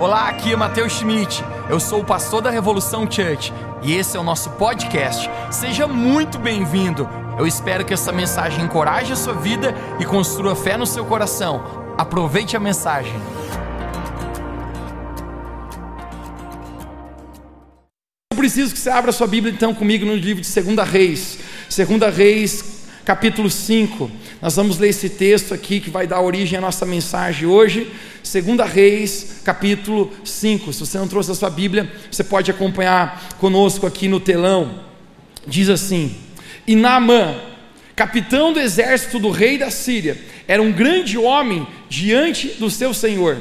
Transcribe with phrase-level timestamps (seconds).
[0.00, 1.44] Olá, aqui é Matheus Schmidt.
[1.68, 5.28] Eu sou o pastor da Revolução Church e esse é o nosso podcast.
[5.50, 7.06] Seja muito bem-vindo.
[7.38, 11.94] Eu espero que essa mensagem encoraje a sua vida e construa fé no seu coração.
[11.98, 13.12] Aproveite a mensagem.
[18.32, 21.38] Eu preciso que você abra sua Bíblia então comigo no livro de 2 Reis.
[21.68, 24.10] 2 Reis, capítulo 5.
[24.40, 27.90] Nós vamos ler esse texto aqui que vai dar origem à nossa mensagem hoje.
[28.24, 30.72] 2 Reis, capítulo 5.
[30.72, 34.80] Se você não trouxe a sua Bíblia, você pode acompanhar conosco aqui no telão.
[35.46, 36.16] Diz assim:
[36.66, 37.38] E Naamã,
[37.94, 40.16] capitão do exército do rei da Síria,
[40.48, 43.36] era um grande homem diante do seu senhor,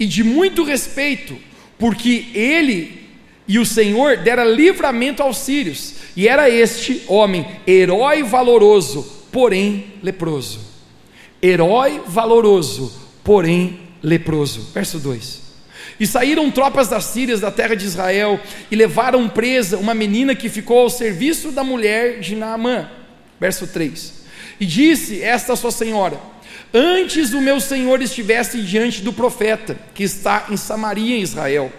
[0.00, 1.36] e de muito respeito,
[1.78, 3.06] porque ele
[3.46, 10.60] e o Senhor dera livramento aos sírios, e era este homem herói valoroso, porém leproso.
[11.42, 12.90] Herói valoroso,
[13.22, 14.70] porém leproso.
[14.72, 15.42] Verso 2:
[16.00, 20.48] E saíram tropas das Sírias da terra de Israel e levaram presa uma menina que
[20.48, 22.88] ficou ao serviço da mulher de Naamã.
[23.38, 24.14] Verso 3:
[24.58, 26.18] E disse esta sua senhora:
[26.72, 31.70] Antes o meu senhor estivesse diante do profeta que está em Samaria, em Israel,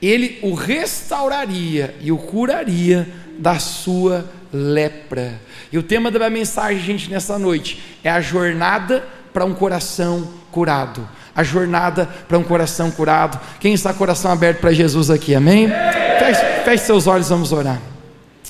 [0.00, 5.40] ele o restauraria e o curaria da sua lepra.
[5.72, 10.28] E o tema da minha mensagem, gente, nessa noite é a jornada para um coração
[10.52, 13.40] curado a jornada para um coração curado.
[13.58, 15.68] Quem está coração aberto para Jesus aqui, amém?
[15.68, 17.80] Feche, feche seus olhos, vamos orar.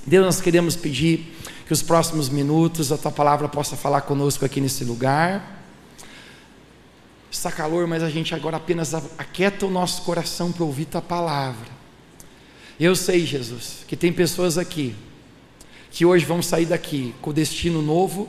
[0.06, 1.34] Deus, nós queremos pedir
[1.66, 5.62] que os próximos minutos a tua palavra possa falar conosco aqui nesse lugar.
[7.30, 11.72] Está calor, mas a gente agora apenas aquieta o nosso coração para ouvir tua palavra.
[12.78, 14.94] Eu sei, Jesus, que tem pessoas aqui
[15.95, 18.28] que hoje vão sair daqui com destino novo,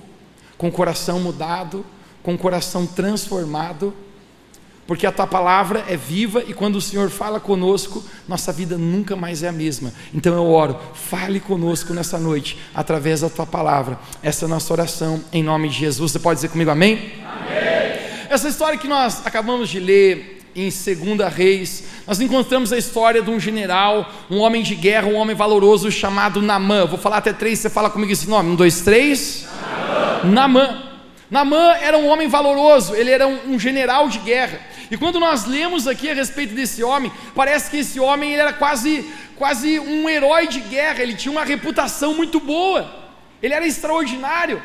[0.58, 1.86] com o coração mudado,
[2.24, 3.94] com o coração transformado
[4.88, 9.16] porque a tua palavra é viva e quando o Senhor fala conosco, nossa vida nunca
[9.16, 9.92] mais é a mesma.
[10.14, 13.98] Então eu oro, fale conosco nessa noite, através da tua palavra.
[14.22, 16.12] Essa é a nossa oração, em nome de Jesus.
[16.12, 17.14] Você pode dizer comigo amém?
[17.26, 18.06] Amém.
[18.30, 23.30] Essa história que nós acabamos de ler em 2 Reis, nós encontramos a história de
[23.30, 26.86] um general, um homem de guerra, um homem valoroso chamado Namã.
[26.86, 28.52] Vou falar até três, você fala comigo esse nome.
[28.52, 29.46] Um, dois, três.
[30.24, 30.84] Namã.
[31.30, 34.62] Namã era um homem valoroso, ele era um, um general de guerra.
[34.90, 39.06] E quando nós lemos aqui a respeito desse homem, parece que esse homem era quase,
[39.36, 42.90] quase um herói de guerra, ele tinha uma reputação muito boa,
[43.42, 44.62] ele era extraordinário.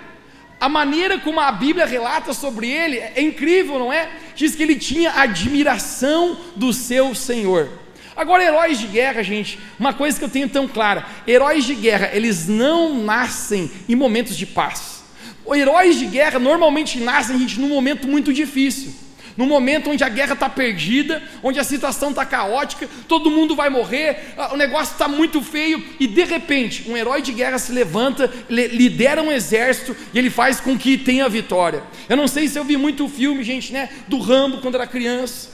[0.60, 4.10] A maneira como a Bíblia relata sobre ele é incrível, não é?
[4.34, 7.70] Diz que ele tinha admiração do seu Senhor.
[8.14, 12.10] Agora, heróis de guerra, gente, uma coisa que eu tenho tão clara: heróis de guerra,
[12.12, 15.02] eles não nascem em momentos de paz.
[15.50, 18.92] Heróis de guerra normalmente nascem, gente, num momento muito difícil
[19.36, 23.70] no momento onde a guerra está perdida, onde a situação está caótica, todo mundo vai
[23.70, 28.30] morrer, o negócio está muito feio, e de repente um herói de guerra se levanta,
[28.48, 31.82] lidera um exército e ele faz com que tenha vitória.
[32.08, 35.50] Eu não sei se eu vi muito filme, gente, né, do Rambo quando era criança.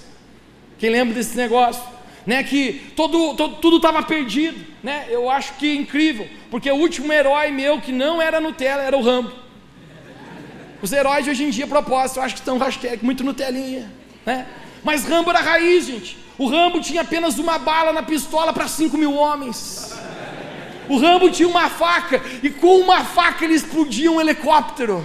[0.79, 1.83] Quem lembra desse negócio?
[2.27, 5.07] Né, que todo, todo tudo estava perdido, né?
[5.09, 8.97] Eu acho que é incrível, porque o último herói meu que não era Nutella era
[8.97, 9.46] o Rambo.
[10.83, 13.91] Os heróis de hoje em dia, propósito, eu acho que estão hashtag muito Nutelinha,
[14.25, 14.47] né?
[14.85, 16.19] Mas Rambo era raiz, gente.
[16.39, 19.95] O Rambo tinha apenas uma bala na pistola para 5 mil homens.
[20.89, 25.05] O Rambo tinha uma faca e com uma faca ele explodia um helicóptero.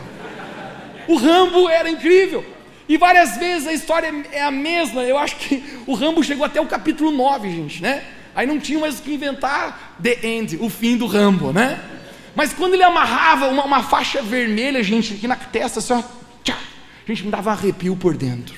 [1.08, 2.46] O Rambo era incrível.
[2.88, 5.04] E várias vezes a história é a mesma.
[5.04, 8.04] Eu acho que o Rambo chegou até o capítulo 9, gente, né?
[8.36, 11.80] Aí não tinha mais o que inventar The End, o fim do Rambo, né?
[12.36, 16.04] Mas quando ele amarrava uma, uma faixa vermelha, gente, aqui na testa, assim, ó,
[16.44, 16.58] tchá,
[17.08, 18.56] gente, me dava arrepio por dentro.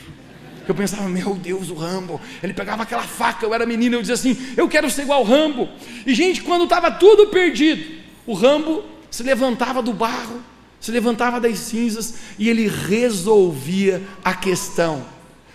[0.67, 2.21] Eu pensava, meu Deus, o Rambo.
[2.41, 5.25] Ele pegava aquela faca, eu era menino, eu dizia assim, eu quero ser igual ao
[5.25, 5.67] Rambo.
[6.05, 10.41] E, gente, quando estava tudo perdido, o Rambo se levantava do barro,
[10.79, 15.05] se levantava das cinzas e ele resolvia a questão.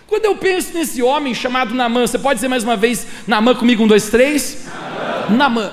[0.05, 3.83] Quando eu penso nesse homem chamado Namã, você pode dizer mais uma vez Namã comigo?
[3.83, 4.65] Um, dois, três?
[5.29, 5.71] Namã.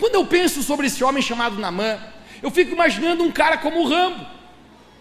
[0.00, 1.98] Quando eu penso sobre esse homem chamado Namã,
[2.42, 4.26] eu fico imaginando um cara como o Rambo,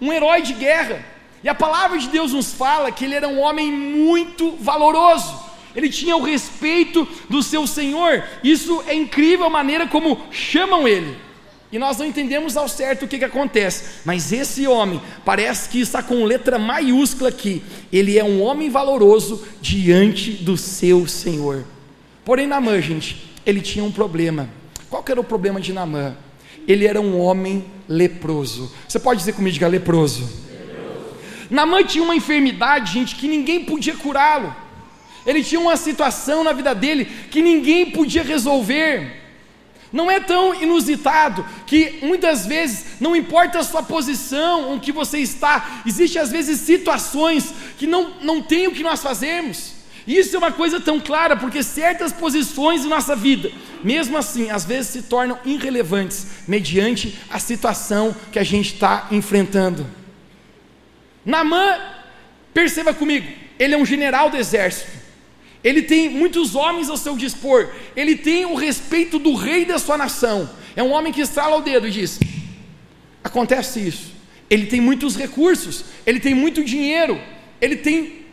[0.02, 1.04] um herói de guerra.
[1.42, 5.40] E a palavra de Deus nos fala que ele era um homem muito valoroso.
[5.74, 8.24] Ele tinha o respeito do seu Senhor.
[8.44, 11.18] Isso é incrível a maneira como chamam ele.
[11.72, 14.02] E nós não entendemos ao certo o que, que acontece.
[14.04, 17.64] Mas esse homem parece que está com letra maiúscula aqui.
[17.90, 21.64] Ele é um homem valoroso diante do seu Senhor.
[22.26, 24.59] Porém, Namã, gente, ele tinha um problema.
[24.90, 26.16] Qual que era o problema de Naamã?
[26.68, 28.72] Ele era um homem leproso.
[28.88, 30.22] Você pode dizer comigo, diga leproso.
[30.22, 31.18] leproso.
[31.50, 34.56] Naamã tinha uma enfermidade, gente, que ninguém podia curá-lo.
[35.26, 39.18] Ele tinha uma situação na vida dele que ninguém podia resolver.
[39.92, 45.82] Não é tão inusitado que muitas vezes, não importa a sua posição, onde você está,
[45.86, 49.79] existe às vezes situações que não, não tem o que nós fazemos.
[50.08, 53.52] Isso é uma coisa tão clara, porque certas posições em nossa vida,
[53.84, 59.86] mesmo assim, às vezes se tornam irrelevantes, mediante a situação que a gente está enfrentando.
[61.26, 61.78] Namã,
[62.54, 63.28] perceba comigo,
[63.60, 65.00] ele é um general do exército.
[65.64, 69.98] Ele tem muitos homens ao seu dispor, ele tem o respeito do rei da sua
[69.98, 70.50] nação.
[70.76, 72.20] É um homem que estrala o dedo e diz:
[73.24, 74.14] acontece isso.
[74.50, 77.22] Ele tem muitos recursos, ele tem muito dinheiro,
[77.62, 78.26] ele tem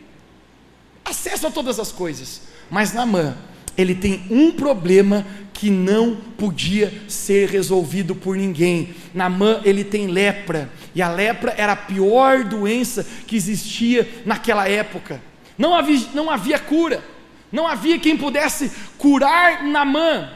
[1.09, 2.41] acesso a todas as coisas.
[2.69, 3.35] Mas Naamã,
[3.77, 8.93] ele tem um problema que não podia ser resolvido por ninguém.
[9.13, 15.21] Naamã, ele tem lepra, e a lepra era a pior doença que existia naquela época.
[15.57, 17.03] Não havia, não havia cura.
[17.51, 20.29] Não havia quem pudesse curar Namã.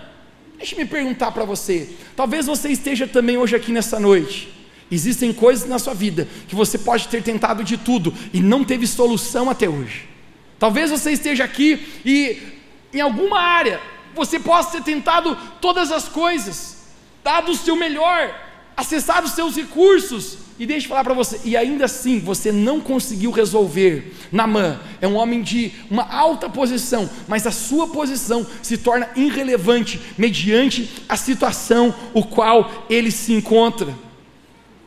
[0.58, 1.90] Deixe-me perguntar para você.
[2.16, 4.50] Talvez você esteja também hoje aqui nessa noite.
[4.90, 8.86] Existem coisas na sua vida que você pode ter tentado de tudo e não teve
[8.86, 10.11] solução até hoje.
[10.62, 12.38] Talvez você esteja aqui e
[12.94, 13.82] em alguma área
[14.14, 16.86] você possa ter tentado todas as coisas,
[17.24, 18.32] dado o seu melhor,
[18.78, 22.80] acessado os seus recursos, e deixa eu falar para você, e ainda assim você não
[22.80, 24.14] conseguiu resolver.
[24.32, 30.00] Namã é um homem de uma alta posição, mas a sua posição se torna irrelevante
[30.16, 33.96] mediante a situação o qual ele se encontra.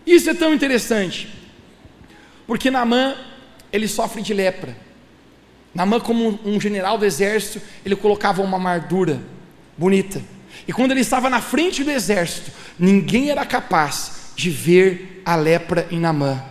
[0.06, 1.29] Isso é tão interessante,
[2.47, 3.17] porque Namã
[3.73, 4.85] ele sofre de lepra.
[5.75, 9.21] Namã, como um general do exército, ele colocava uma armadura
[9.76, 10.23] bonita.
[10.69, 15.87] E quando ele estava na frente do exército, ninguém era capaz de ver a lepra
[15.91, 16.43] em Namã.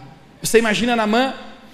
[0.42, 1.34] Você imagina Namã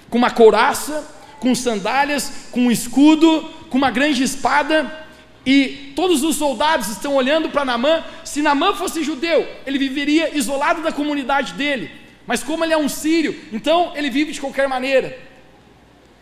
[0.10, 1.07] com uma couraça,
[1.40, 5.07] com sandálias, com um escudo, com uma grande espada,
[5.45, 8.04] e todos os soldados estão olhando para Namã.
[8.24, 11.90] Se Namã fosse judeu, ele viveria isolado da comunidade dele.
[12.28, 15.18] Mas como ele é um sírio, então ele vive de qualquer maneira.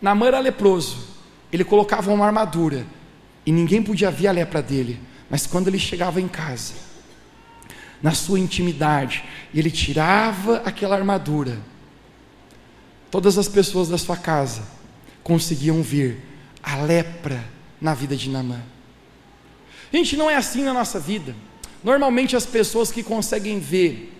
[0.00, 1.07] Namã era leproso.
[1.52, 2.86] Ele colocava uma armadura
[3.44, 5.00] e ninguém podia ver a lepra dele.
[5.30, 6.74] Mas quando ele chegava em casa,
[8.02, 9.24] na sua intimidade,
[9.54, 11.58] ele tirava aquela armadura,
[13.10, 14.62] todas as pessoas da sua casa
[15.22, 16.24] conseguiam ver
[16.62, 17.44] a lepra
[17.80, 18.60] na vida de Namã.
[19.92, 21.34] Gente, não é assim na nossa vida.
[21.82, 24.14] Normalmente as pessoas que conseguem ver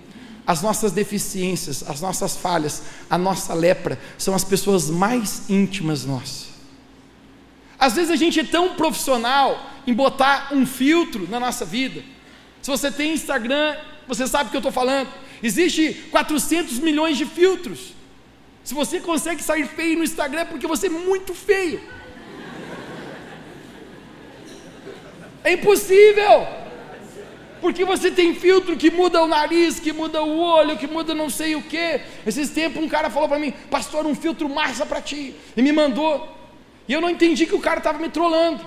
[0.46, 6.47] as nossas deficiências, as nossas falhas, a nossa lepra, são as pessoas mais íntimas nossas.
[7.78, 12.02] Às vezes a gente é tão profissional em botar um filtro na nossa vida
[12.68, 13.76] se você tem Instagram,
[14.06, 15.08] você sabe o que eu estou falando.
[15.42, 17.94] Existe 400 milhões de filtros.
[18.62, 21.80] Se você consegue sair feio no Instagram é porque você é muito feio.
[25.42, 26.46] É impossível.
[27.60, 31.30] Porque você tem filtro que muda o nariz, que muda o olho, que muda não
[31.30, 32.02] sei o que.
[32.26, 35.34] Esses tempos um cara falou para mim, pastor, um filtro massa para ti.
[35.56, 36.37] E me mandou.
[36.88, 38.64] E eu não entendi que o cara estava me trolando.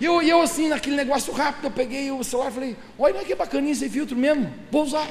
[0.00, 3.34] E eu, eu assim, naquele negócio rápido, eu peguei o celular e falei, olha que
[3.34, 5.08] bacaninha esse filtro mesmo, vou usar.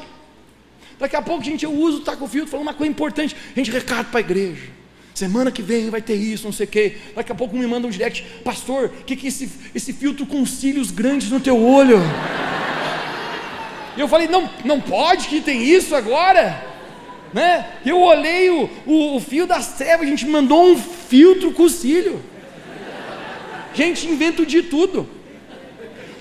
[0.99, 3.35] Daqui a pouco, gente, eu uso, tá com o filtro, falando uma coisa importante.
[3.55, 4.69] Gente, recado para a igreja.
[5.13, 6.97] Semana que vem vai ter isso, não sei o quê.
[7.15, 10.25] Daqui a pouco me manda um direct, pastor, o que, que é esse, esse filtro
[10.25, 11.99] com cílios grandes no teu olho?
[13.95, 16.65] E eu falei, não, não pode que tem isso agora.
[17.31, 17.67] Né?
[17.85, 22.21] Eu olhei o, o, o fio das trevas, a gente mandou um filtro com cílio.
[23.73, 25.07] Gente inventa de tudo.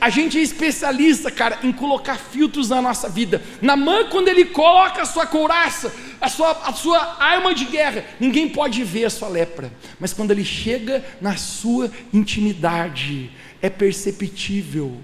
[0.00, 3.40] A gente é especialista, cara, em colocar filtros na nossa vida.
[3.60, 8.04] Na mão, quando ele coloca a sua couraça, a sua, a sua arma de guerra,
[8.18, 9.72] ninguém pode ver a sua lepra.
[10.00, 13.30] Mas quando ele chega na sua intimidade,
[13.60, 15.00] é perceptível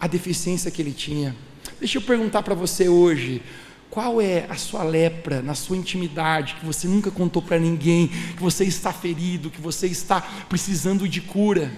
[0.00, 1.36] a deficiência que ele tinha.
[1.78, 3.42] Deixa eu perguntar para você hoje:
[3.92, 8.40] qual é a sua lepra na sua intimidade que você nunca contou para ninguém, que
[8.42, 10.18] você está ferido, que você está
[10.48, 11.70] precisando de cura?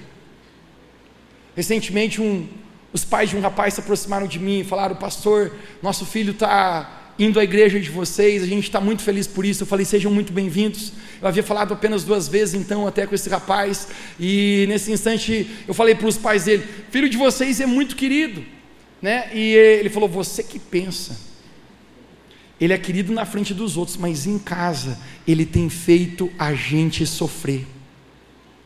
[1.56, 2.46] Recentemente, um,
[2.92, 7.14] os pais de um rapaz se aproximaram de mim e falaram: Pastor, nosso filho está
[7.18, 9.64] indo à igreja de vocês, a gente está muito feliz por isso.
[9.64, 10.92] Eu falei: Sejam muito bem-vindos.
[11.20, 13.88] Eu havia falado apenas duas vezes, então, até com esse rapaz,
[14.20, 18.44] e nesse instante eu falei para os pais dele: Filho de vocês é muito querido,
[19.02, 19.30] né?
[19.34, 21.33] E ele falou: Você que pensa.
[22.60, 27.04] Ele é querido na frente dos outros, mas em casa ele tem feito a gente
[27.06, 27.66] sofrer.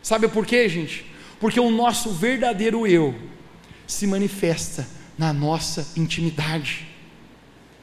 [0.02, 1.06] Sabe por quê, gente?
[1.40, 3.14] Porque o nosso verdadeiro eu
[3.86, 6.86] se manifesta na nossa intimidade,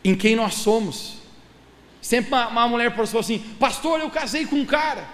[0.04, 1.18] em quem nós somos.
[2.02, 5.08] Sempre uma, uma mulher falou assim: Pastor, eu casei com um cara.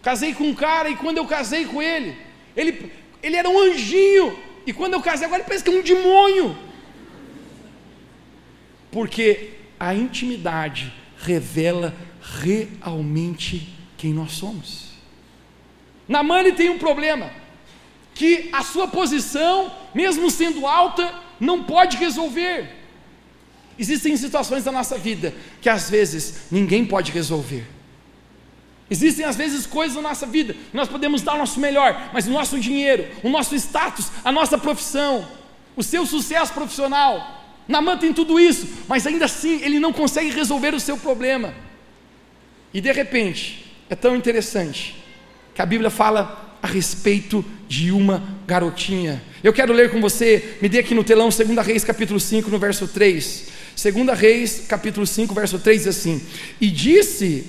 [0.00, 2.16] Casei com um cara e quando eu casei com ele,
[2.54, 4.38] ele, ele era um anjinho.
[4.66, 6.56] E quando eu casei, agora ele parece que é um demônio.
[8.94, 14.90] Porque a intimidade revela realmente quem nós somos.
[16.08, 17.28] Ele tem um problema,
[18.14, 22.70] que a sua posição, mesmo sendo alta, não pode resolver.
[23.76, 27.66] Existem situações da nossa vida que às vezes ninguém pode resolver.
[28.88, 32.30] Existem às vezes coisas na nossa vida nós podemos dar o nosso melhor, mas o
[32.30, 35.26] nosso dinheiro, o nosso status, a nossa profissão,
[35.74, 40.74] o seu sucesso profissional, Namã tem tudo isso, mas ainda assim ele não consegue resolver
[40.74, 41.54] o seu problema.
[42.72, 44.96] E de repente, é tão interessante
[45.54, 49.22] que a Bíblia fala a respeito de uma garotinha.
[49.42, 52.58] Eu quero ler com você, me dê aqui no telão 2 Reis capítulo 5, no
[52.58, 53.48] verso 3.
[53.76, 56.22] 2 Reis capítulo 5, verso 3 diz assim:
[56.60, 57.46] E disse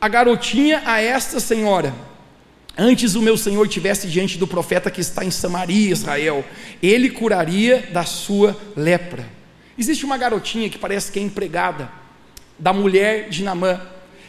[0.00, 1.94] a garotinha a esta senhora:
[2.76, 6.44] Antes o meu senhor tivesse diante do profeta que está em Samaria, Israel,
[6.82, 9.39] ele curaria da sua lepra.
[9.80, 11.90] Existe uma garotinha que parece que é empregada
[12.58, 13.80] da mulher de Namã.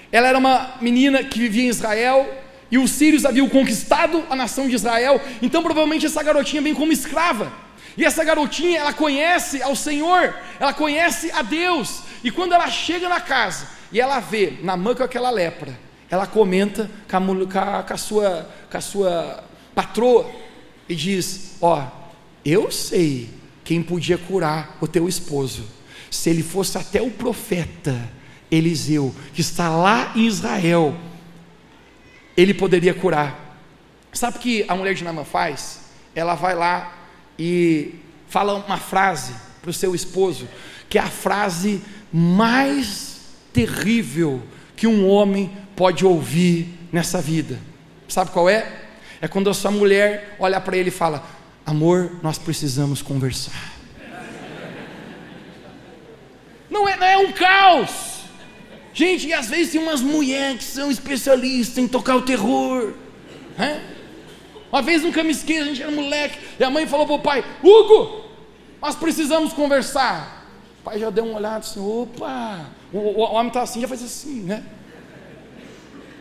[0.10, 2.26] Ela era uma menina que vivia em Israel
[2.72, 6.94] e os sírios haviam conquistado a nação de Israel, então provavelmente essa garotinha vem como
[6.94, 7.52] escrava.
[7.98, 12.04] E essa garotinha, ela conhece ao Senhor, ela conhece a Deus.
[12.24, 15.78] E quando ela chega na casa, e ela vê Namã com aquela lepra,
[16.10, 17.18] ela comenta com
[17.60, 19.44] a, com a, sua, com a sua
[19.76, 20.32] patroa
[20.88, 21.86] e diz: Ó,
[22.46, 25.64] eu sei quem podia curar o teu esposo.
[26.10, 28.10] Se ele fosse até o profeta
[28.50, 30.96] Eliseu, que está lá em Israel,
[32.36, 33.58] ele poderia curar.
[34.12, 35.82] Sabe o que a mulher de Namã faz?
[36.14, 36.94] Ela vai lá
[37.40, 37.96] e
[38.28, 40.48] fala uma frase para o seu esposo,
[40.90, 43.22] que é a frase mais
[43.54, 44.42] terrível
[44.76, 47.60] que um homem pode ouvir nessa vida.
[48.08, 48.82] Sabe qual é?
[49.22, 51.24] É quando a sua mulher olha para ele e fala:
[51.66, 53.74] Amor, nós precisamos conversar.
[56.70, 58.22] Não é, não é um caos.
[58.94, 62.94] Gente, e às vezes tem umas mulheres que são especialistas em tocar o terror.
[63.58, 63.84] Né?
[64.72, 67.20] Uma vez nunca me esqueço, a gente era moleque, e a mãe falou para o
[67.20, 68.26] pai: Hugo,
[68.82, 70.48] nós precisamos conversar.
[70.80, 73.88] O pai já deu uma olhada assim, opa, o, o, o homem está assim, já
[73.88, 74.64] faz assim, né?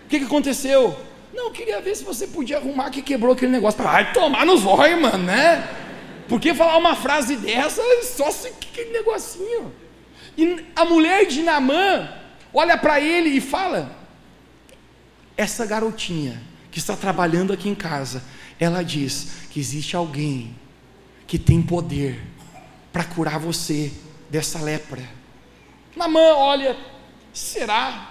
[0.04, 0.96] O que, que aconteceu?
[1.32, 3.82] Não, queria ver se você podia arrumar que quebrou aquele negócio.
[3.82, 5.68] Vai tomar nos olhos, mano, né?
[6.28, 9.72] Porque falar uma frase dessa, só se aquele negocinho.
[10.36, 12.08] E a mulher de Namã
[12.52, 13.96] olha para ele e fala:
[15.36, 18.22] Essa garotinha que está trabalhando aqui em casa,
[18.58, 20.54] ela diz que existe alguém
[21.26, 22.20] que tem poder
[22.92, 23.92] para curar você
[24.28, 25.02] dessa lepra.
[25.96, 26.76] Namã, olha,
[27.32, 28.09] será?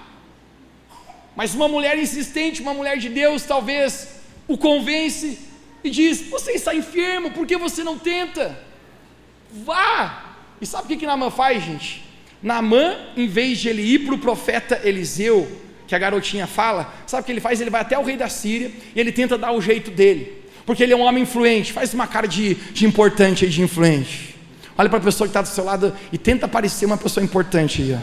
[1.40, 4.10] Mas uma mulher insistente, uma mulher de Deus, talvez
[4.46, 5.40] o convence
[5.82, 8.60] e diz: Você está enfermo, por que você não tenta?
[9.50, 10.36] Vá!
[10.60, 12.04] E sabe o que, que Namã faz, gente?
[12.44, 15.50] Namã, em vez de ele ir para o profeta Eliseu,
[15.88, 17.62] que a garotinha fala, sabe o que ele faz?
[17.62, 20.84] Ele vai até o rei da Síria e ele tenta dar o jeito dele, porque
[20.84, 24.36] ele é um homem influente, faz uma cara de, de importante e de influente.
[24.78, 27.82] Olha para a pessoa que está do seu lado e tenta parecer uma pessoa importante
[27.82, 27.98] aí.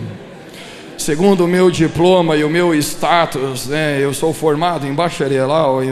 [0.98, 5.82] Segundo o meu diploma e o meu status, né, eu sou formado em bacharelal.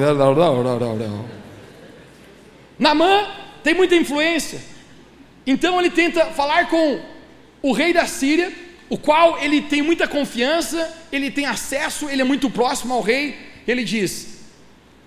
[2.78, 3.26] Namã
[3.62, 4.60] tem muita influência.
[5.46, 7.00] Então ele tenta falar com
[7.62, 8.52] o rei da Síria,
[8.88, 13.36] o qual ele tem muita confiança, ele tem acesso, ele é muito próximo ao rei.
[13.66, 14.40] Ele diz: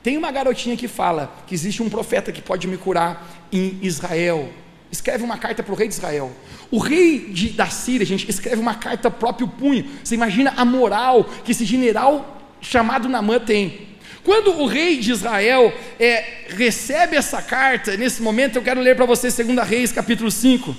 [0.04, 4.50] tem uma garotinha que fala que existe um profeta que pode me curar em Israel.
[4.92, 6.32] Escreve uma carta para o rei de Israel.
[6.72, 9.86] O rei de, da Síria, gente, escreve uma carta próprio punho.
[10.04, 13.88] Você imagina a moral que esse general chamado Namã tem.
[14.24, 19.06] Quando o rei de Israel é, recebe essa carta, nesse momento eu quero ler para
[19.06, 20.76] você 2 Reis, capítulo 5.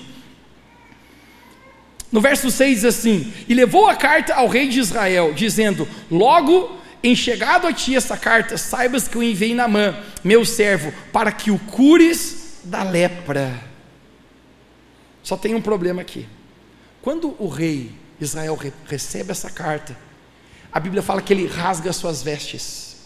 [2.10, 6.78] No verso 6 diz assim: E levou a carta ao rei de Israel, dizendo: Logo
[7.02, 11.50] em chegado a ti essa carta, saibas que eu enviei Namã, meu servo, para que
[11.50, 13.67] o cures da lepra.
[15.28, 16.26] Só tem um problema aqui.
[17.02, 19.94] Quando o rei Israel re recebe essa carta,
[20.72, 22.96] a Bíblia fala que ele rasga suas vestes.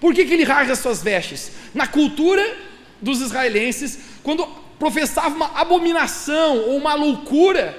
[0.00, 1.52] Por que, que ele rasga suas vestes?
[1.72, 2.42] Na cultura
[3.00, 4.44] dos israelenses, quando
[4.76, 7.78] professava uma abominação ou uma loucura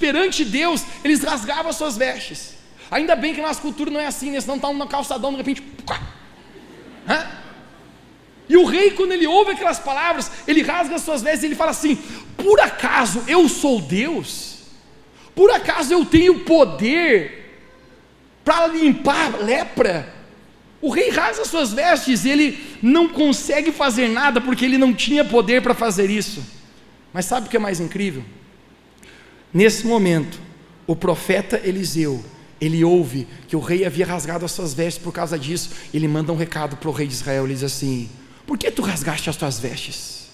[0.00, 2.56] perante Deus, eles rasgavam suas vestes.
[2.90, 4.40] Ainda bem que na nossa cultura não é assim, né?
[4.40, 5.62] Senão está um calçadão, de repente.
[7.08, 7.43] Hã?
[8.48, 11.54] E o rei, quando ele ouve aquelas palavras, ele rasga as suas vestes e ele
[11.54, 11.96] fala assim:
[12.36, 14.58] Por acaso eu sou Deus?
[15.34, 17.62] Por acaso eu tenho poder
[18.44, 20.12] para limpar lepra.
[20.80, 25.62] O rei rasga suas vestes, ele não consegue fazer nada porque ele não tinha poder
[25.62, 26.44] para fazer isso.
[27.12, 28.22] Mas sabe o que é mais incrível?
[29.52, 30.38] Nesse momento,
[30.86, 32.22] o profeta Eliseu,
[32.60, 35.70] ele ouve que o rei havia rasgado as suas vestes por causa disso.
[35.94, 38.10] Ele manda um recado para o rei de Israel, ele diz assim:
[38.46, 40.28] Por que tu rasgaste as tuas vestes?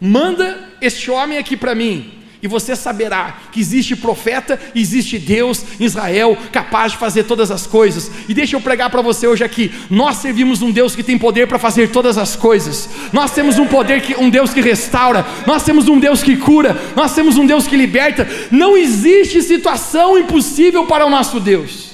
[0.00, 6.38] Manda este homem aqui para mim, e você saberá que existe profeta, existe Deus Israel
[6.52, 8.10] capaz de fazer todas as coisas.
[8.28, 11.48] E deixa eu pregar para você hoje aqui: nós servimos um Deus que tem poder
[11.48, 12.88] para fazer todas as coisas.
[13.12, 16.80] Nós temos um poder que um Deus que restaura, nós temos um Deus que cura,
[16.94, 18.28] nós temos um Deus que liberta.
[18.52, 21.87] Não existe situação impossível para o nosso Deus.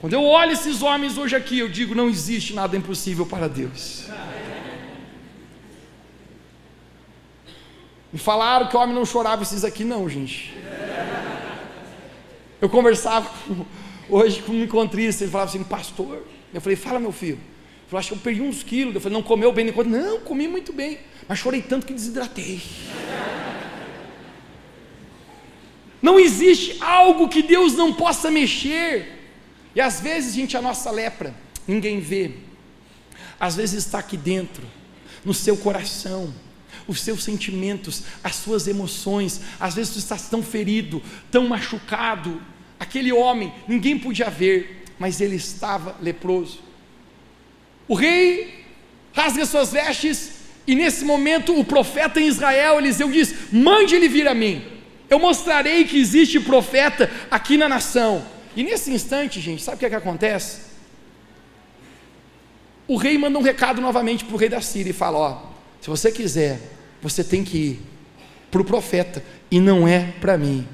[0.00, 4.04] Quando eu olho esses homens hoje aqui, eu digo: não existe nada impossível para Deus.
[8.12, 10.54] E falaram que o homem não chorava esses aqui, não, gente.
[12.60, 13.66] Eu conversava com,
[14.08, 16.26] hoje com um encontrista, ele falava assim, pastor.
[16.52, 17.34] Eu falei, fala meu filho.
[17.34, 18.94] Ele falou, acho que eu perdi uns quilos.
[18.94, 19.88] Eu falei, não comeu bem enquanto.
[19.88, 20.98] Não, comi muito bem,
[21.28, 22.62] mas chorei tanto que desidratei.
[26.00, 29.15] Não existe algo que Deus não possa mexer.
[29.76, 31.34] E às vezes, gente, a nossa lepra,
[31.68, 32.32] ninguém vê.
[33.38, 34.66] Às vezes está aqui dentro,
[35.24, 36.32] no seu coração
[36.88, 39.40] os seus sentimentos, as suas emoções.
[39.58, 42.40] Às vezes tu estás tão ferido, tão machucado.
[42.78, 46.60] Aquele homem, ninguém podia ver, mas ele estava leproso.
[47.88, 48.64] O rei
[49.12, 50.32] rasga suas vestes,
[50.66, 54.64] e nesse momento o profeta em Israel, Eliseu diz: Mande ele vir a mim,
[55.08, 58.35] eu mostrarei que existe profeta aqui na nação.
[58.56, 60.62] E nesse instante, gente, sabe o que, é que acontece?
[62.88, 65.42] O rei manda um recado novamente para o rei da Síria e fala: Ó,
[65.80, 67.80] se você quiser você tem que ir
[68.50, 70.66] para o profeta e não é para mim.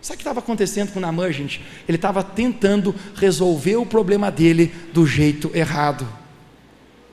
[0.00, 1.60] Sabe o que estava acontecendo com Namã, gente?
[1.88, 6.08] Ele estava tentando resolver o problema dele do jeito errado.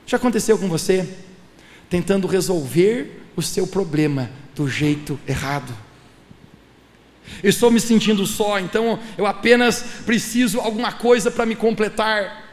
[0.06, 1.06] Já aconteceu com você?
[1.90, 5.74] Tentando resolver o seu problema do jeito errado.
[7.42, 12.46] Eu estou me sentindo só, então eu apenas preciso alguma coisa para me completar.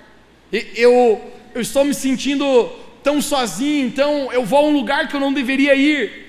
[0.51, 1.21] Eu,
[1.53, 2.69] eu estou me sentindo
[3.03, 6.25] tão sozinho, então eu vou a um lugar que eu não deveria ir.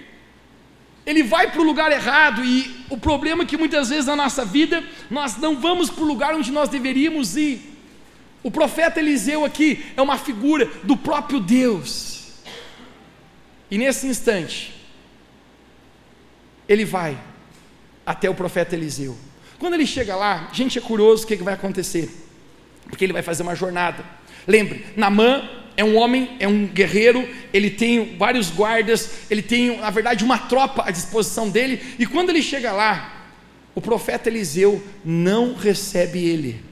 [1.06, 4.44] Ele vai para o lugar errado, e o problema é que muitas vezes na nossa
[4.44, 7.60] vida nós não vamos para o lugar onde nós deveríamos ir.
[8.42, 12.34] O profeta Eliseu aqui é uma figura do próprio Deus.
[13.70, 14.74] E nesse instante,
[16.68, 17.18] ele vai
[18.06, 19.16] até o profeta Eliseu.
[19.58, 22.08] Quando ele chega lá, gente, é curioso o que vai acontecer,
[22.88, 24.04] porque ele vai fazer uma jornada.
[24.46, 25.42] Lembre, Namã
[25.76, 30.38] é um homem, é um guerreiro, ele tem vários guardas, ele tem, na verdade, uma
[30.38, 33.12] tropa à disposição dele, e quando ele chega lá,
[33.74, 36.64] o profeta Eliseu não recebe ele.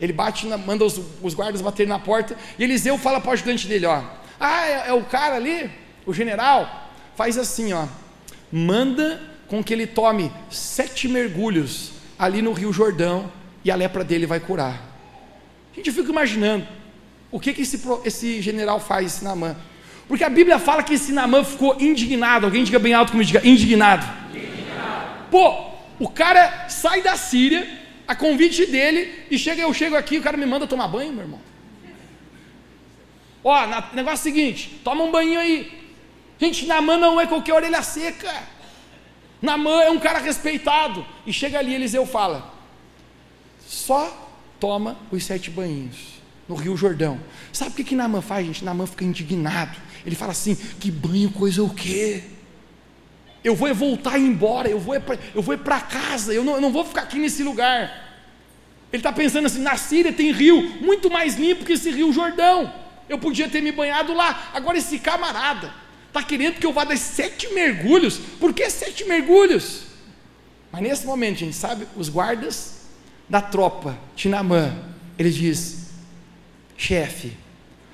[0.00, 3.32] Ele bate, na, manda os, os guardas baterem na porta, e Eliseu fala para o
[3.32, 4.02] ajudante dele: ó,
[4.40, 5.70] ah, é, é o cara ali,
[6.06, 7.86] o general, faz assim, ó,
[8.50, 13.32] manda com que ele tome sete mergulhos ali no Rio Jordão,
[13.64, 14.80] e a lepra dele vai curar.
[15.72, 16.66] A gente fica imaginando,
[17.30, 19.56] o que, que esse, esse general faz, esse Namã?
[20.06, 22.46] Porque a Bíblia fala que esse Namã ficou indignado.
[22.46, 24.06] Alguém diga bem alto comigo, diga indignado.
[24.30, 25.28] indignado.
[25.30, 27.68] Pô, o cara sai da Síria,
[28.06, 31.24] a convite dele, e chega, eu chego aqui, o cara me manda tomar banho, meu
[31.24, 31.40] irmão.
[33.44, 35.70] Ó, na, negócio é o seguinte, toma um banho aí.
[36.40, 38.32] Gente, Namã não é qualquer orelha seca.
[39.40, 41.04] Namã é um cara respeitado.
[41.26, 42.52] E chega ali, Eliseu fala:
[43.66, 47.20] só toma os sete banhinhos no Rio Jordão.
[47.52, 48.64] Sabe o que, que Naamã faz, gente?
[48.64, 49.76] Naamã fica indignado.
[50.04, 52.22] Ele fala assim: que banho, coisa o quê?
[53.44, 54.94] Eu vou voltar embora, eu vou
[55.34, 58.06] eu vou para casa, eu não, eu não vou ficar aqui nesse lugar.
[58.92, 62.72] Ele está pensando assim: na Síria tem rio muito mais limpo que esse rio Jordão.
[63.08, 64.50] Eu podia ter me banhado lá.
[64.52, 65.72] Agora esse camarada
[66.08, 68.18] está querendo que eu vá dar sete mergulhos.
[68.40, 69.82] Por que sete mergulhos?
[70.72, 72.78] Mas nesse momento, gente, sabe, os guardas
[73.28, 74.76] da tropa de Naamã,
[75.18, 75.88] ele diz:
[76.76, 77.32] chefe,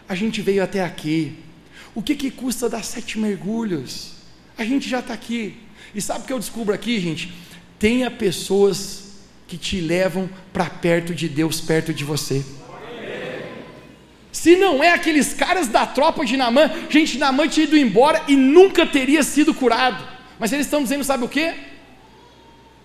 [0.09, 1.39] a gente veio até aqui,
[1.95, 4.13] o que, que custa dar sete mergulhos?
[4.57, 5.59] A gente já está aqui.
[5.95, 7.33] E sabe o que eu descubro aqui, gente?
[7.79, 9.05] Tenha pessoas
[9.47, 12.45] que te levam para perto de Deus, perto de você.
[14.45, 18.37] Se não é aqueles caras da tropa de Namã, gente, Namã tinha ido embora e
[18.37, 20.07] nunca teria sido curado.
[20.39, 21.55] Mas eles estão dizendo, sabe o que?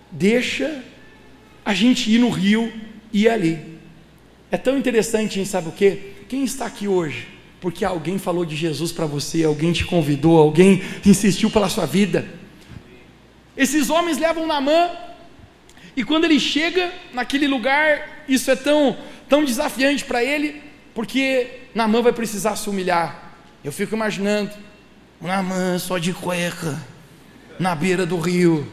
[0.09, 0.81] Deixa
[1.65, 2.71] a gente ir no rio
[3.11, 3.77] e ir ali.
[4.49, 6.13] É tão interessante, sabe o quê?
[6.29, 7.27] Quem está aqui hoje?
[7.59, 12.25] Porque alguém falou de Jesus para você, alguém te convidou, alguém insistiu pela sua vida.
[13.57, 14.91] Esses homens levam Namã
[15.93, 18.95] E quando ele chega naquele lugar, isso é tão,
[19.27, 23.33] tão desafiante para ele, porque Namã vai precisar se humilhar.
[23.63, 24.51] Eu fico imaginando,
[25.21, 26.79] Namã só de cueca,
[27.59, 28.65] na beira do rio,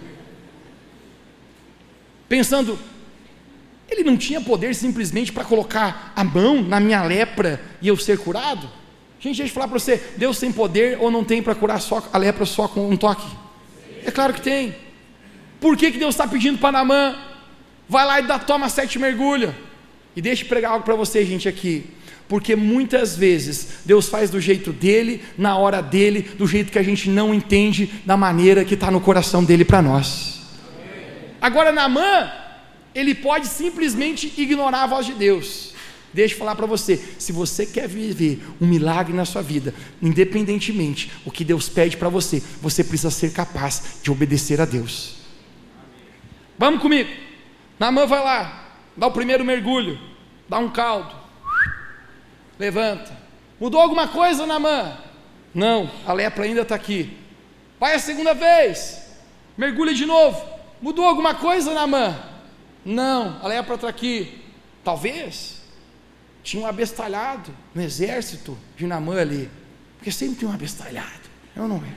[2.29, 2.79] pensando,
[3.89, 8.19] ele não tinha poder simplesmente para colocar a mão na minha lepra e eu ser
[8.19, 8.69] curado?
[9.19, 12.07] Gente, deixa eu falar para você, Deus tem poder ou não tem para curar só
[12.13, 13.27] a lepra só com um toque?
[14.05, 14.75] É claro que tem.
[15.61, 17.17] Por que, que Deus está pedindo para Namã?
[17.89, 19.55] Vai lá e dá, toma sete mergulhos.
[20.15, 21.87] E deixa eu pregar algo para você, gente, aqui.
[22.29, 26.83] Porque muitas vezes Deus faz do jeito dele, na hora dele, do jeito que a
[26.83, 30.41] gente não entende, da maneira que está no coração dele para nós.
[31.41, 32.31] Agora, Namã,
[32.95, 35.75] ele pode simplesmente ignorar a voz de Deus.
[36.13, 41.13] Deixa eu falar para você: se você quer viver um milagre na sua vida, independentemente
[41.25, 45.17] o que Deus pede para você, você precisa ser capaz de obedecer a Deus.
[46.59, 47.11] Vamos comigo.
[47.79, 49.99] Namã vai lá, dá o primeiro mergulho,
[50.49, 51.15] dá um caldo,
[52.59, 53.17] levanta.
[53.59, 54.99] Mudou alguma coisa, Namã?
[55.55, 57.17] Não, a lepra ainda está aqui.
[57.81, 59.17] Vai a segunda vez,
[59.57, 60.43] mergulha de novo.
[60.81, 62.17] Mudou alguma coisa, Namã?
[62.85, 64.43] Não, a lepra está aqui.
[64.85, 65.63] Talvez
[66.43, 69.51] tinha um abestalhado no exército de Namã ali,
[69.97, 71.95] porque sempre tem um abestalhado, eu não é.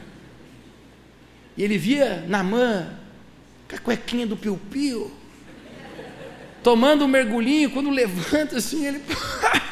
[1.56, 2.98] E ele via Namã
[3.70, 5.12] com a cuequinha do piu-piu,
[6.64, 9.04] tomando um mergulhinho, quando levanta assim, ele.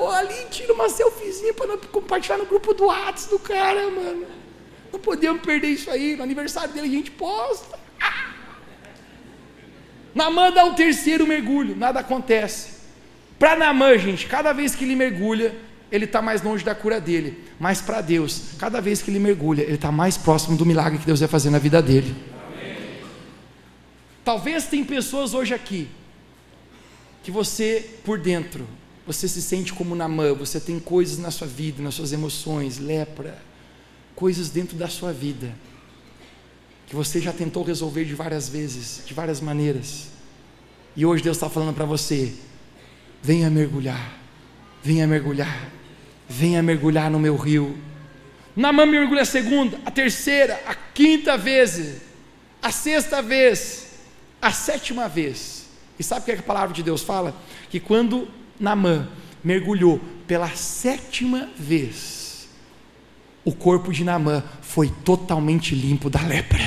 [0.00, 4.24] Ou ali tira uma selfiezinha para compartilhar no grupo do Whats do cara, mano.
[4.90, 6.16] Não podemos perder isso aí.
[6.16, 7.78] No aniversário dele a gente posta.
[10.14, 12.80] Namã dá o terceiro mergulho, nada acontece.
[13.38, 15.54] Para Namã, gente, cada vez que ele mergulha,
[15.92, 17.44] ele está mais longe da cura dele.
[17.58, 21.06] Mas para Deus, cada vez que ele mergulha, ele está mais próximo do milagre que
[21.06, 22.16] Deus vai fazer na vida dele.
[22.46, 22.76] Amém.
[24.24, 25.88] Talvez tem pessoas hoje aqui
[27.22, 28.66] que você, por dentro,
[29.12, 33.40] você se sente como Namã, você tem coisas na sua vida, nas suas emoções, lepra,
[34.14, 35.54] coisas dentro da sua vida,
[36.86, 40.08] que você já tentou resolver de várias vezes, de várias maneiras,
[40.96, 42.32] e hoje Deus está falando para você:
[43.22, 44.18] venha mergulhar,
[44.82, 45.80] venha mergulhar
[46.30, 47.76] venha mergulhar no meu rio.
[48.54, 51.96] Namã mergulha a segunda, a terceira, a quinta vez,
[52.62, 53.88] a sexta vez,
[54.40, 55.66] a sétima vez.
[55.98, 57.34] E sabe o que, é que a palavra de Deus fala?
[57.68, 58.28] Que quando
[58.60, 59.08] Namã
[59.42, 62.48] mergulhou pela sétima vez,
[63.44, 66.60] o corpo de Namã foi totalmente limpo da lepra.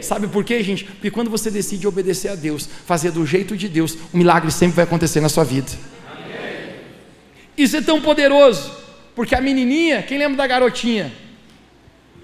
[0.00, 0.84] Sabe por quê, gente?
[0.84, 4.76] Porque quando você decide obedecer a Deus, fazer do jeito de Deus, o milagre sempre
[4.76, 5.72] vai acontecer na sua vida.
[7.58, 8.70] Isso é tão poderoso,
[9.14, 11.12] porque a menininha, quem lembra da garotinha?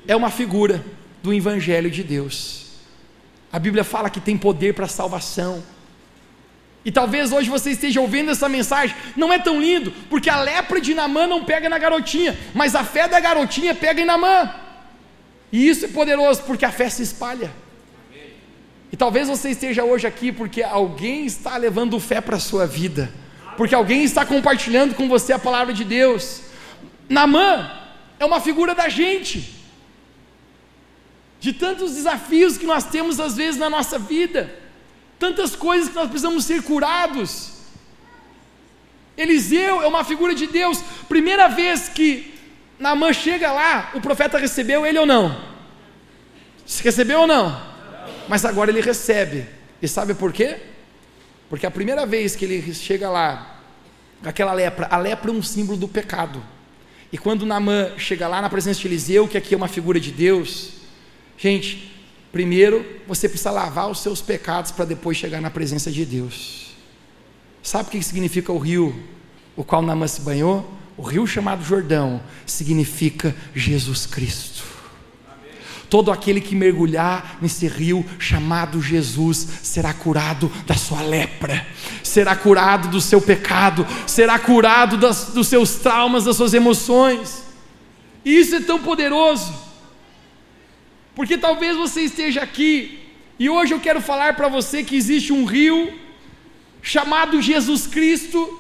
[0.07, 0.85] É uma figura
[1.23, 2.67] do Evangelho de Deus.
[3.53, 5.63] A Bíblia fala que tem poder para salvação.
[6.85, 10.81] E talvez hoje você esteja ouvindo essa mensagem, não é tão lindo, porque a lepra
[10.81, 14.53] de Namã não pega na garotinha, mas a fé da garotinha pega em Namã.
[15.53, 17.53] E isso é poderoso, porque a fé se espalha.
[18.91, 23.13] E talvez você esteja hoje aqui porque alguém está levando fé para a sua vida
[23.57, 26.43] porque alguém está compartilhando com você a palavra de Deus.
[27.09, 27.71] Namã
[28.19, 29.55] é uma figura da gente,
[31.41, 34.55] de tantos desafios que nós temos às vezes na nossa vida,
[35.23, 37.53] tantas coisas que nós precisamos ser curados.
[39.17, 40.83] Eliseu é uma figura de Deus.
[41.09, 42.35] Primeira vez que
[42.77, 45.41] Namã chega lá, o profeta recebeu ele ou não?
[46.67, 47.57] Se recebeu ou não?
[48.29, 49.47] Mas agora ele recebe.
[49.81, 50.57] E sabe por quê?
[51.49, 53.61] Porque a primeira vez que ele chega lá,
[54.25, 56.43] aquela lepra, a lepra é um símbolo do pecado.
[57.13, 60.11] E quando Naamã chega lá na presença de Eliseu, que aqui é uma figura de
[60.11, 60.71] Deus,
[61.39, 61.93] gente,
[62.33, 66.73] primeiro você precisa lavar os seus pecados para depois chegar na presença de Deus.
[67.63, 69.13] Sabe o que significa o rio
[69.57, 70.69] o qual Naamã se banhou?
[70.97, 74.65] O rio chamado Jordão significa Jesus Cristo.
[75.89, 81.67] Todo aquele que mergulhar nesse rio chamado Jesus será curado da sua lepra,
[82.03, 87.43] será curado do seu pecado, será curado das, dos seus traumas, das suas emoções.
[88.25, 89.53] Isso é tão poderoso,
[91.15, 93.01] porque talvez você esteja aqui
[93.39, 95.93] e hoje eu quero falar para você que existe um rio
[96.81, 98.59] chamado Jesus Cristo,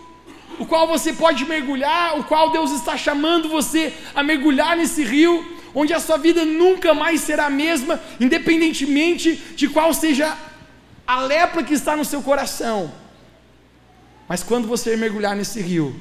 [0.58, 5.44] o qual você pode mergulhar, o qual Deus está chamando você a mergulhar nesse rio
[5.74, 10.36] onde a sua vida nunca mais será a mesma, independentemente de qual seja
[11.06, 12.92] a lepra que está no seu coração.
[14.28, 15.94] Mas quando você mergulhar nesse rio,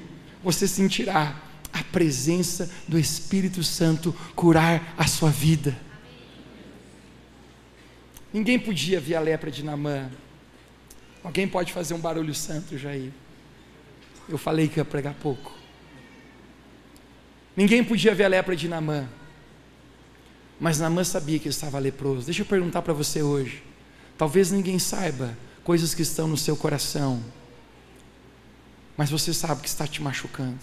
[0.44, 1.36] você sentirá
[1.74, 5.76] a presença do Espírito Santo curar a sua vida.
[8.34, 10.10] Ninguém podia ver a lepra de Namã.
[11.24, 13.12] Alguém pode fazer um barulho santo, Jair?
[14.28, 15.54] Eu falei que ia pregar pouco.
[17.56, 19.08] Ninguém podia ver a lepra de Namã.
[20.60, 22.26] Mas Namã sabia que estava leproso.
[22.26, 23.63] Deixa eu perguntar para você hoje.
[24.17, 27.22] Talvez ninguém saiba coisas que estão no seu coração.
[28.96, 30.60] Mas você sabe que está te machucando.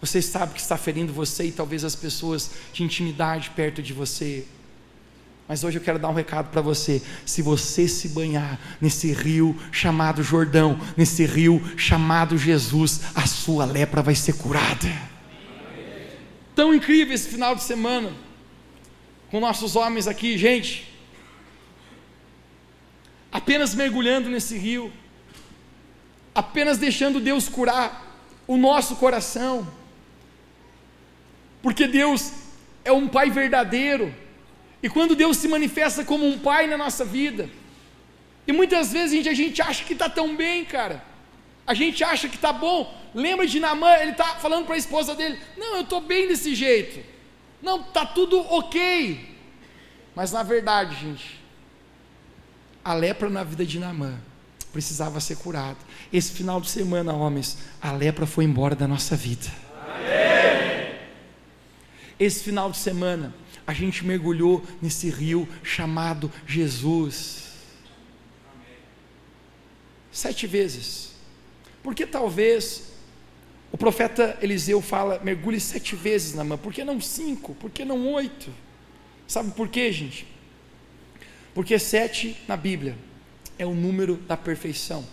[0.00, 4.46] Você sabe que está ferindo você e talvez as pessoas de intimidade perto de você.
[5.48, 7.02] Mas hoje eu quero dar um recado para você.
[7.24, 14.02] Se você se banhar nesse rio chamado Jordão, nesse rio chamado Jesus, a sua lepra
[14.02, 14.92] vai ser curada.
[16.54, 18.12] Tão incrível esse final de semana,
[19.30, 20.92] com nossos homens aqui, gente,
[23.32, 24.92] apenas mergulhando nesse rio,
[26.34, 29.66] apenas deixando Deus curar o nosso coração,
[31.62, 32.32] porque Deus
[32.84, 34.12] é um Pai verdadeiro
[34.82, 37.48] e quando Deus se manifesta como um pai na nossa vida,
[38.46, 41.04] e muitas vezes a gente, a gente acha que está tão bem, cara.
[41.66, 42.94] A gente acha que está bom.
[43.14, 46.54] Lembra de Namã, ele está falando para a esposa dele: Não, eu estou bem desse
[46.54, 47.04] jeito.
[47.60, 49.36] Não, está tudo ok.
[50.14, 51.38] Mas na verdade, gente,
[52.82, 54.18] a lepra na vida de Namã
[54.72, 55.76] precisava ser curada.
[56.10, 59.46] Esse final de semana, homens, a lepra foi embora da nossa vida.
[59.94, 60.94] Amém.
[62.18, 63.34] Esse final de semana,
[63.68, 67.48] a gente mergulhou nesse rio chamado Jesus.
[70.10, 71.12] Sete vezes.
[71.82, 72.94] Porque talvez
[73.70, 76.56] o profeta Eliseu fala, mergulhe sete vezes na mão.
[76.56, 77.54] Por que não cinco?
[77.56, 78.50] Por que não oito?
[79.26, 80.26] Sabe por quê, gente?
[81.52, 82.96] Porque sete na Bíblia
[83.58, 85.06] é o número da perfeição.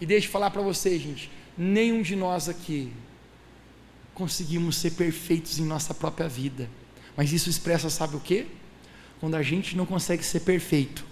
[0.00, 2.90] E deixe eu falar para vocês, gente, nenhum de nós aqui
[4.16, 6.70] conseguimos ser perfeitos em nossa própria vida.
[7.14, 8.46] Mas isso expressa, sabe o que?
[9.20, 11.04] Quando a gente não consegue ser perfeito,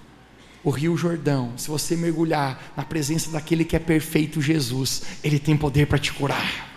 [0.65, 5.55] o Rio Jordão, se você mergulhar na presença daquele que é perfeito, Jesus, ele tem
[5.55, 6.73] poder para te curar.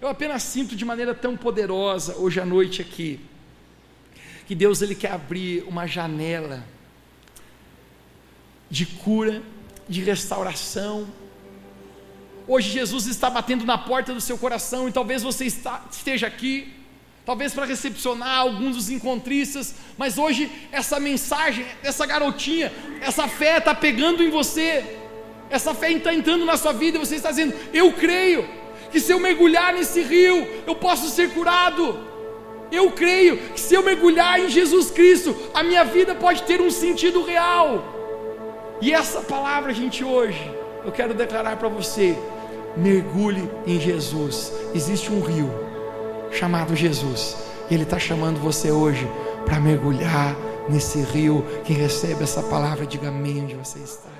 [0.00, 3.18] Eu apenas sinto de maneira tão poderosa hoje à noite aqui
[4.46, 6.64] que Deus ele quer abrir uma janela
[8.70, 9.42] de cura,
[9.88, 11.08] de restauração,
[12.46, 16.72] Hoje Jesus está batendo na porta do seu coração e talvez você está, esteja aqui,
[17.24, 23.74] talvez para recepcionar alguns dos encontristas, mas hoje essa mensagem, essa garotinha, essa fé está
[23.74, 24.98] pegando em você,
[25.50, 28.48] essa fé está entrando na sua vida e você está dizendo: Eu creio
[28.90, 32.10] que se eu mergulhar nesse rio, eu posso ser curado.
[32.72, 36.70] Eu creio que se eu mergulhar em Jesus Cristo, a minha vida pode ter um
[36.70, 37.84] sentido real.
[38.80, 40.40] E essa palavra, gente, hoje,
[40.84, 42.16] eu quero declarar para você:
[42.76, 44.52] mergulhe em Jesus.
[44.74, 45.50] Existe um rio
[46.30, 47.36] chamado Jesus,
[47.70, 49.06] e Ele está chamando você hoje
[49.44, 50.36] para mergulhar
[50.68, 51.44] nesse rio.
[51.64, 54.11] Quem recebe essa palavra, diga amém onde você está.